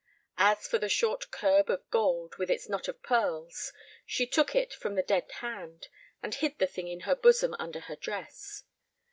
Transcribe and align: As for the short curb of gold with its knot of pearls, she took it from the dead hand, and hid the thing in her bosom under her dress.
As 0.39 0.67
for 0.67 0.79
the 0.79 0.89
short 0.89 1.29
curb 1.29 1.69
of 1.69 1.87
gold 1.91 2.37
with 2.37 2.49
its 2.49 2.67
knot 2.67 2.87
of 2.87 3.03
pearls, 3.03 3.71
she 4.03 4.25
took 4.25 4.55
it 4.55 4.73
from 4.73 4.95
the 4.95 5.03
dead 5.03 5.31
hand, 5.41 5.89
and 6.23 6.33
hid 6.33 6.57
the 6.57 6.65
thing 6.65 6.87
in 6.87 7.01
her 7.01 7.13
bosom 7.15 7.53
under 7.59 7.81
her 7.81 7.97
dress. 7.97 8.63